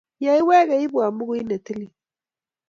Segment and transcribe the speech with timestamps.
[0.23, 1.91] Yeiwege iibwo bukuit ne tilil.